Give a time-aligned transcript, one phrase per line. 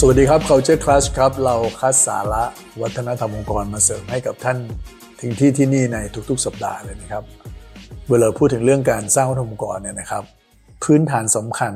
[0.00, 2.44] สวัสดีครับ Culture Crush ครับ เราคัดสาระ
[2.82, 4.58] วัฒนธรรมองค์กรมาเสริมให้กับท่าน
[5.20, 5.98] ถึงที่ที่นี่ใน
[6.30, 7.24] ทุกๆ สัปดาห์เลยนะครับ
[8.10, 10.24] เวลาพูดถึงเรื่องการสร้างวัฒนธรรมองค์กรเนี่ยนะครับ
[10.84, 11.72] พื้นฐานสำคัญ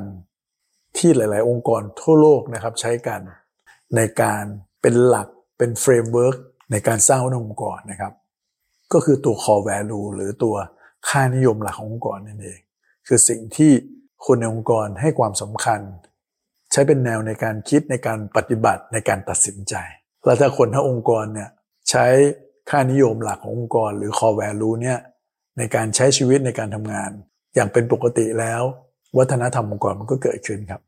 [0.99, 3.21] ที่หลาย ๆ องค์กรทั่วโลกนะครับใช้กัน
[3.97, 4.45] ในการ
[4.83, 5.29] เป็นหลัก
[5.59, 6.37] เป็น framework
[6.71, 8.13] ในการสร้างวัฒนธรรมองค์กรนะครับ
[8.93, 10.57] ก็คือตัว core value หรือตัว
[11.09, 12.59] ค่านิยมหลักขององค์กรนั่นเอง
[13.07, 13.73] คือสิ่งที่
[14.27, 15.81] คนในองค์กรให้ความสำคัญ
[16.79, 19.75] ช้เป็นแนวในการคิดในการปฏิบัติในการตัดสินใจ
[20.25, 21.49] แล้วถ้าคนทั้งองค์กรเนี่ย
[21.91, 22.07] ใช้
[22.71, 24.99] ค่านิยมหลักขององค์กร หรือ core value เนี่ย
[25.59, 27.11] ในการใช้ชีวิตในการทำงาน
[27.55, 28.63] อย่างเป็นปกติแล้ว
[29.19, 30.81] วัฒนธรรมองค์กรมันก็เกิดขึ้นครับ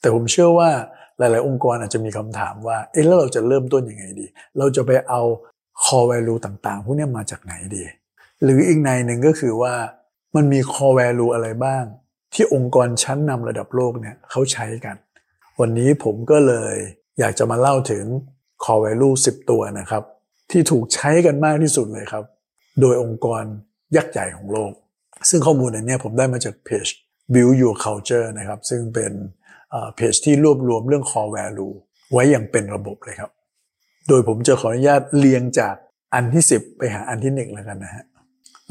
[0.00, 0.70] แต่ผมเชื่อว่า
[1.18, 4.26] หลาย ๆ องค์กรอาจจะมีคำถามว่าเอ๊ะแล้วเราจะเริ่มต้นยังไงดี
[4.58, 5.20] เราจะไปเอา
[5.84, 7.84] core value ต่าง ๆ พวกนี้มาจากไหนดี
[8.42, 9.74] หรืออีกในหนึ่งก็คือว่า
[10.36, 11.84] มันมี core value อะไรบ้าง
[12.34, 14.96] ที่องค์กรชั้นนำระดับโลกเนี่ยเขาใช้กัน
[15.62, 16.74] วันนี้ผมก็เลย
[17.18, 18.04] อยากจะมาเล่าถึง
[18.64, 20.02] core value 10 ตัวนะครับ
[20.50, 22.24] ที่ถูกใช้กันมากที่สุดเลยครับ
[22.80, 23.42] โดยองค์กร
[23.96, 24.72] ยักษ์ใหญ่ของโลก
[25.30, 26.86] ซึ่งข้อมูลอันนี้ผมได้มาจากเพจ
[27.32, 29.12] Build Your Culture นะครับ ซึ่งเป็น
[29.96, 31.74] เพจที่รวบรวมเรื่อง core value
[32.12, 33.30] ไว้อย่างเป็นระบบเลยครับ
[34.08, 35.74] โดยผมจะขออนุญาตเรียงจาก
[36.14, 38.04] อันที่ 10 ไปหาอันที่ 1 แล้วกันนะฮะ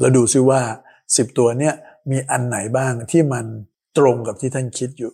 [0.00, 0.60] แล้วดูซิว่า
[1.00, 1.74] 10 ตัวเนี้ย
[2.10, 3.44] มีอันไหนบ้างที่มัน
[3.98, 5.12] ตรงกับที่ท่านคิดอยู่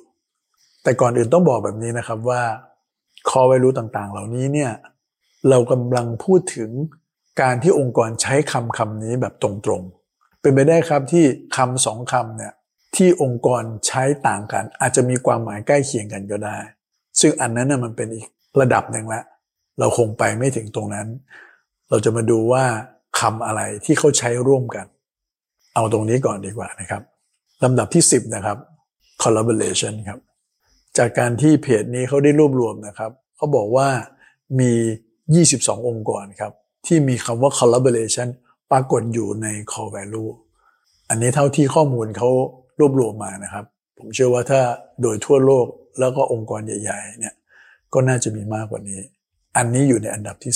[0.82, 2.42] แต่ก่อนอื่นต้องบอกแบบนี้นะครับว่า
[3.28, 4.72] core value ต่างๆ เหล่านี้เนี่ย
[5.48, 6.70] เรากำลังพูดถึง
[7.40, 11.24] การที่องค์กรใช้คำคำนี้แบบตรงๆ เป็นไปได้ครับที่
[11.56, 12.52] คำสองคำเนี่ย
[12.96, 16.58] ที่องค์กรใช้ต่างกัน อาจจะมีความหมายใกล้เคียงกันก็ได้
[17.20, 18.26] ซึ่งอันนั้นน่ะมันเป็นอีก
[18.60, 19.22] ระดับหนึ่งละ
[19.78, 21.06] เราคงไปไม่ถึงตรงนั้น
[21.90, 22.64] เราจะมาดูว่า
[23.20, 24.86] คำอะไรที่เขาใช้ร่วมกัน
[25.74, 27.02] เอาตรงนี้ก่อนดีกว่านะครับ
[27.64, 28.58] ลำดับที่ 10 นะครับ
[29.22, 30.18] collaboration ครับ
[30.98, 33.88] จากการที่เพจนี้เขาได้รวบรวมนะครับเขาบอกว่า
[34.60, 34.72] มี
[35.40, 36.52] 22 องค์กรครับ
[36.86, 38.28] ที่มีคำว่า collaboration
[38.70, 40.30] ปรากฏอยู่ใน core value
[41.08, 42.28] อันนี้เท่าที่ข้อมูลเขา
[42.80, 43.64] รวบรวมมานะครับ
[43.98, 44.60] ผมเชื่อว่าถ้า
[45.02, 45.66] โดยทั่วโลก
[46.00, 47.34] แล้วก็องค์กรใหญ่ๆเนี่ย
[47.94, 49.00] ก็น่าจะมีมากกว่านี้
[49.56, 50.54] อันนี้อยู่ในอันดับที่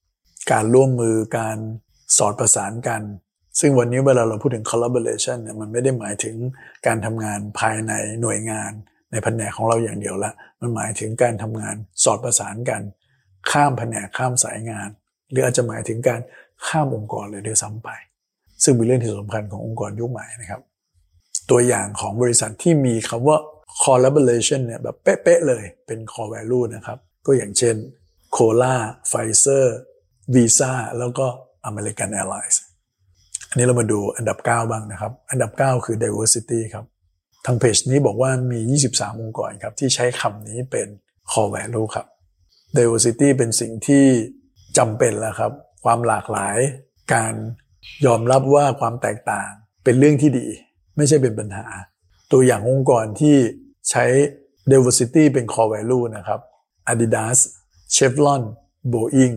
[0.00, 1.56] 10 การร่วมมือการ
[2.16, 3.02] สอดประสานกัน
[3.60, 6.36] ซึ่งวันนี้เวลาเราพูดถึง collaboration เนี่ยมันไม่ได้หมายถึง
[6.86, 8.72] การทำงานภายในหน่วยงาน
[9.14, 12.82] ในแผนกของเราอย่างเดียวละมันหมายถึงการทำงานสอดประสานกัน
[13.50, 14.88] ข้ามแผนกข้ามสายงาน
[15.30, 16.20] หรืออาจจะหมายถึงการ
[16.66, 17.88] ข้ามองค์กรเลยด้วยซ้ำไป
[18.62, 20.62] ซึ่งเป็นเรื่องที่สำคัญขององค์กรยุคใหม่นะครับ
[21.50, 23.38] ตัวอย่างของบริษัทที่มีคำว่า
[23.84, 27.76] collaboration เนี่ยแบบเป๊ะๆเลยเป็น core value นะครับ ก็อย่างเช่น
[28.36, 28.74] Cola
[29.10, 29.66] Pfizer
[30.34, 31.26] Visa แล้วก็
[31.68, 32.56] American Airlines
[33.48, 36.84] อันนี้เรามาดูอันดับ 9 บ้างนะครับ อันดับ 9 คือ diversity ครับ
[37.46, 40.88] ทางเพจนี้บอกว่ามี 23 องค์กรครับที่ใช้คำนี้เป็น
[41.30, 42.06] core value ครับ
[42.76, 44.04] diversity เป็นสิ่งที่
[44.78, 45.52] จำเป็นแล้วครับ
[45.84, 46.56] ความหลากหลาย
[47.14, 47.34] การ
[48.06, 49.50] ยอมรับว่าความแตกต่าง
[49.84, 50.46] เป็นเรื่องที่ดี
[50.96, 51.66] ไม่ใช่เป็นปัญหา
[52.32, 53.36] ตัวอย่างองค์กรที่
[53.90, 54.04] ใช้
[54.72, 56.40] diversity เป็น core value นะครับ
[56.90, 57.38] Adidas
[57.94, 58.42] Chevron
[58.92, 59.36] Boeing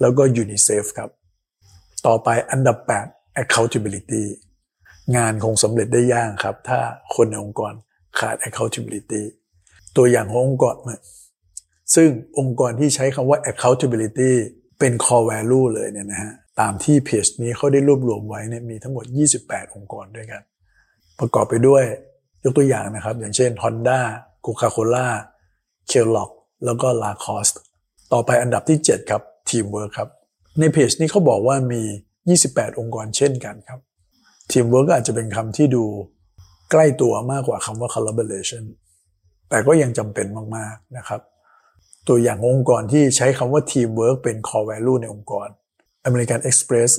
[0.00, 1.10] แล้วก็ UNICEF ครับ
[2.06, 2.76] ต่อไปอันดับ
[3.10, 4.24] 8 accountability
[5.16, 6.78] งานคงสำเร็จได้ยากครับ ถ้า
[7.14, 7.72] คนในองค์กร
[8.18, 9.22] ขาด accountability
[9.96, 10.74] ตัวอย่างขององค์กร
[11.94, 12.08] ซึ่ง
[12.38, 14.32] องค์กรที่ใช้คำว่า accountability
[14.78, 19.04] เป็น core value เลยเนี่ยนะฮะตามที่เพจนี้เขาได้รวบรวมไว้เนี่ยมีทั้งหมด
[19.40, 20.42] 28 องค์กรด้วยกัน
[21.18, 21.84] ประกอบไปด้วย
[22.44, 24.00] ยกตัวอย่างนะครับ อย่างเช่น Honda
[24.44, 25.08] Coca-Cola
[25.90, 26.30] Kellogg
[26.64, 27.58] แล้วก็ Lacoste
[28.12, 30.08] ต่อไปอันดับที่ 7 ครับ Teamwork ครับ
[30.58, 31.82] ในเพจนี้เขาบอกว่ามี
[32.30, 33.80] 28 องค์กรเช่นกันครับ
[34.50, 35.84] Teamwork ก็อาจจะเป็นคำที่ดู
[36.70, 38.64] ใกล้ตัวมากกว่าคำว่า collaboration
[39.48, 40.26] แต่ก็ยังจำเป็น
[40.56, 41.20] มาก ๆ นะครับ
[42.08, 45.48] ตัวอย่างองค์กรที่ใช้คำว่า Teamwork เป็น core value ในองค์กร
[46.08, 46.90] American Express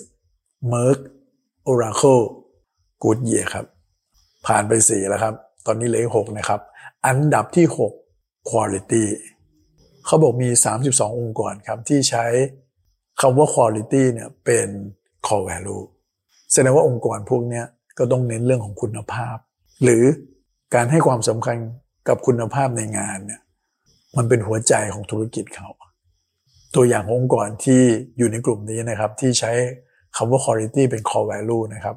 [0.71, 1.00] Merck
[1.71, 2.23] Oracle
[3.03, 3.65] Goodyear ครับ
[4.47, 5.35] ผ่านไป 4 แล้วครับ
[5.65, 6.62] ตอนนี้เหลือหกนะครับ
[7.07, 7.91] อันดับที่ 6
[8.50, 9.06] Quality
[10.06, 10.50] เขาบอกมี
[10.85, 12.25] 32 องค์กรครับที่ใช้
[13.21, 14.68] คำว่า quality เนี่ยเป็น
[15.27, 15.83] core value
[16.53, 17.63] แสดงว่าองค์กรพวกนี้
[17.97, 19.37] ก็ต้องเน้นเรื่องของคุณภาพ
[19.83, 20.03] หรือ
[20.75, 21.57] การให้ความสำคัญ
[22.07, 23.41] กับคุณภาพในงานเนี่ย
[24.17, 25.69] มันเป็นหัวใจของธุรกิจเขา
[26.75, 27.81] ตัวอย่างองค์กรที่
[28.17, 29.51] อยู่ในกลุ่มนี้นะครับ ที่ใช้
[30.15, 31.95] คำว่า quality เป็น core value นะครับ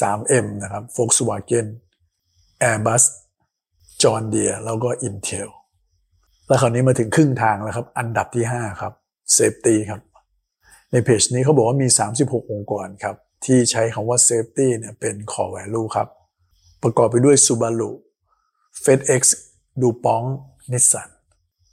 [0.00, 1.66] 3M นะครับ Volkswagen
[2.68, 3.04] Airbus
[4.02, 5.48] John Deere แล้วก็ Intel
[6.46, 8.92] แล้วคราวนี้มาถึงครึ่งทางแล้วครับ อันดับที่ 5 ครับ
[9.36, 10.00] Safety ครับ
[10.92, 11.88] ในเพจนี้เขาบอกว่ามี
[12.20, 16.08] 36 องค์กรครับ ที่ใช้คำว่า Safety เนี่ยเป็น Core Value ครับ
[16.82, 17.90] ประกอบไปด้วย Subaru
[18.84, 19.22] FedEx
[19.82, 20.28] DuPont
[20.72, 21.08] Nissan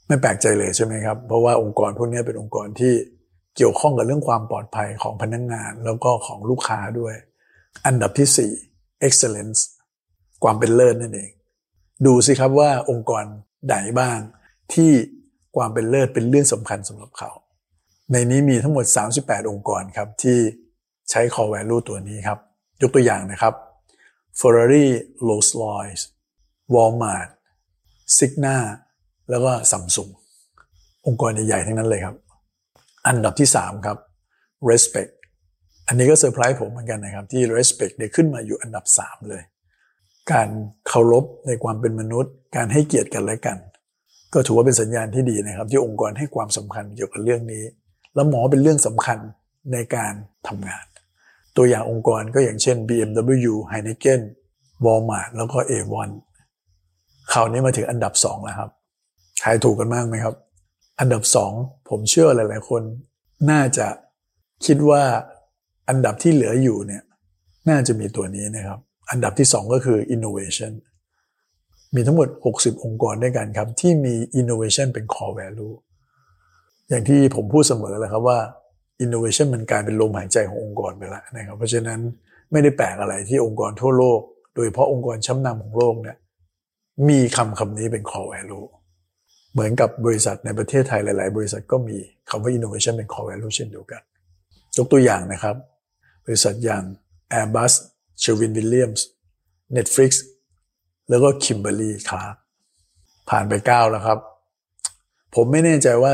[0.08, 2.94] ไม่แปลกใจเลยใช่ไหมครับ เพราะว่าองค์กรพวกนี้เป็นองค์กรที่
[3.56, 7.16] เกี่ยวข้องกับเรื่องความปลอดภัยของพนักงงาน แล้วก็ของลูกค้าด้วย
[7.86, 9.60] อันดับที่ 4 excellence
[10.44, 11.32] ความเป็นเลิศนั่นเอง
[12.06, 13.24] ดูสิครับว่าองค์กร
[13.66, 14.18] ไหนบ้าง
[14.74, 14.92] ที่
[15.56, 17.32] ความเป็นเลิศเป็นเรื่องสำคัญสำหรับเขา
[18.12, 18.86] ในนี้มีทั้งหมด
[19.18, 20.40] 38 องค์กรครับที่
[21.10, 22.40] ใช้ core value ตัวนี้ครับ
[22.82, 23.54] ยกตัวอย่างนะครับ
[24.40, 24.88] Ferrari
[25.28, 26.04] Rolls-Royce
[26.74, 27.30] Walmart
[28.18, 28.58] Signa
[29.30, 30.12] แล้วก็ Samsung
[31.08, 32.16] องค์กรใหญ่ๆทั้งนั้นเลยครับ
[33.08, 33.98] อันดับที่ 3 ครับ
[34.70, 35.12] respect
[35.88, 39.44] อันนี้ก็เซอร์ไพรส์ผมเหมือนกันนะครับ ที่ respect เนี่ยขึ้นมาอยู่อันดับ 3 เลย
[40.32, 40.50] การ
[40.88, 43.58] เคารพในความเป็นมนุษย์ การให้เกียรติกันและกัน
[44.34, 47.64] ก็ถือว่าเป็นสัญญาณที่ดีนะครับ ที่องค์กรให้ความสำคัญเกี่ยวกับเรื่องนี้
[48.16, 49.20] แล้วหมอเป็นเรื่องสำคัญ
[49.74, 50.14] ในการ
[50.48, 50.86] ทำงาน
[51.58, 54.22] ตัวอย่างองค์กรก็อย่างเช่น BMW Heineken
[54.86, 56.10] Walmart แล้วก็ A1
[57.32, 58.70] คราวนี้มาถึงอันดับ 2 แล้วครับ
[59.42, 60.36] ทายถูกกันมากไหมครับ
[61.00, 61.52] อันดับสอง
[61.90, 62.82] ผมเชื่อหลาย ๆ คน
[63.52, 63.88] น่าจะ
[64.66, 65.04] คิดว่า
[65.90, 67.04] อันดับที่เหลืออยู่เนี่ย
[67.70, 68.80] น่าจะมีตัวนี้นะครับ
[69.12, 70.72] อันดับที่สองก็คือ innovation
[71.96, 75.76] มีทั้งหมด 60 องค์กรด้วยกันครับ ที่มี innovation เป็น core value
[76.90, 78.40] อย่างที่ผมพูดเสมอแล้วครับว่า
[79.04, 82.00] innovation มันกลายเป็นลมหายใจขององค์กรไปแล้วนะครับเพราะฉะนั้น
[82.52, 84.20] ไม่ได้แปลกอะไรที่องค์กรทั่วโลก
[84.56, 86.18] โดยเฉพาะองค์กรชั้นนำของโลกเนี่ย
[87.10, 88.68] มีคำคำนี้เป็น core value
[89.54, 91.98] เหมือนกับบริษัทในประเทศไทยหลาย ๆ บริษัทก็มี
[92.30, 94.02] คำว่า innovation เป็น core value เช่นเดียวกัน
[94.78, 95.56] ยกตัวอย่างนะครับ
[96.26, 96.84] บริษัทอย่าง
[97.40, 97.74] Airbus
[98.22, 99.02] Sherwin Williams
[99.76, 100.12] Netflix
[101.10, 102.36] แล้วก็ Kimberly Clark
[103.30, 104.20] ผ่านไป 9 แล้วครับ
[105.36, 106.14] ผมไม่แน่ใจว่า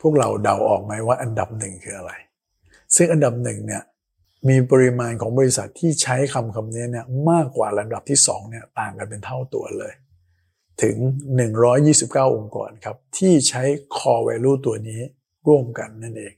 [0.00, 2.12] พวกเราเดาออกไหมว่าอันดับหนึ่งคืออะไร
[2.96, 3.82] ซึ่งอันดับหนึ่งเนี่ย
[4.48, 9.92] มีปริมาณของบริษัทที่ใช้คำคำนี้เนี่ยมากกว่าลำดับที่2เนี่ยต่างกันเป็นเท่าตัวเลย
[10.82, 10.96] ถึง
[11.66, 13.62] 129 องค์กรครับ ที่ใช้
[13.96, 15.00] core value ตัวนี้
[15.46, 16.34] ร่วมกันนั่นเอง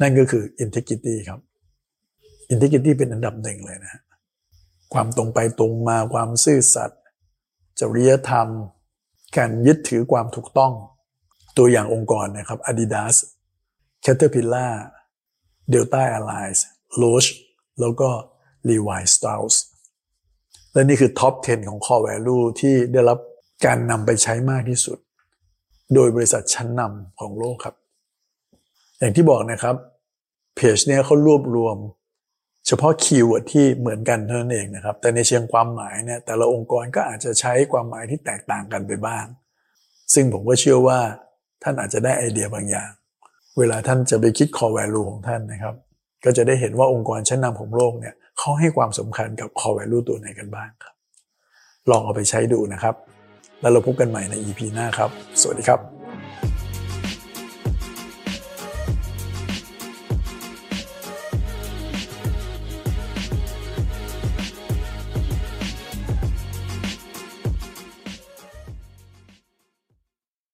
[0.00, 1.40] นั่นก็คือ integrity ครับ
[2.52, 4.02] integrity เป็นอันดับหนึ่งเลยนะ
[4.94, 7.00] ความตรงไปตรงมาความซื่อสัตย์
[7.80, 8.48] จริยธรรม
[9.36, 10.72] การยึดถือความถูกต้อง
[11.58, 13.16] ตัวอย่างองค์กรนะครับ Adidas
[14.04, 14.74] Caterpillar
[15.72, 16.60] Delta Airlines
[17.00, 17.32] Roche
[17.80, 18.08] แล้วก็
[18.68, 19.54] Levi Strauss
[20.72, 23.18] และนี่คือ top 10 ของ core value ที่ได้รับ
[23.66, 24.98] การนำไปใช้มากที่สุด
[25.94, 27.76] โดยบริษัทชั้นนำของโลกครับ
[28.98, 29.76] อย่างที่บอกนะครับ
[30.56, 31.76] เพจเนี้ยเขารวบรวม
[32.66, 39.24] เฉพาะ keyword ที่เหมือนกันเท่านั้นเองนะครับ แต่ในเชิงความหมายเนี่ยแต่ละองค์กรก็อาจจะใช้ความหมายที่แตกต่างกันไปบ้าง
[40.14, 41.00] ซึ่งผมก็เชื่อว่า
[41.62, 42.90] ท่านอาจจะได้ไอเดียบางอย่าง
[43.58, 45.74] เวลาท่านจะไปคิด core value ของท่านนะครับ
[46.24, 50.94] ก็จะได้เห็นว่าองค์กรชั้นนำของโลกเนี่ยเขาให้ความสำคัญกับ core value ตัวไหนกันบ้างครับ
[51.90, 52.94] ลองเอาไปใช้ดูนะครับ
[53.60, 55.10] แล้วเราพบกันใหม่ใน EP หน้าครับ
[55.40, 55.91] สวัสดีครับ